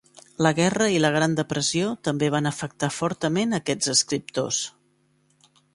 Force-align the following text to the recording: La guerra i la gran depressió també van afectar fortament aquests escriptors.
La 0.43 0.51
guerra 0.59 0.87
i 0.93 1.01
la 1.03 1.11
gran 1.15 1.35
depressió 1.41 1.91
també 2.09 2.31
van 2.39 2.51
afectar 2.53 2.91
fortament 2.99 3.55
aquests 3.61 3.95
escriptors. 3.99 4.65